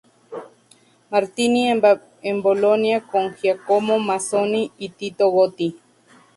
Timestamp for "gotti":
5.29-5.77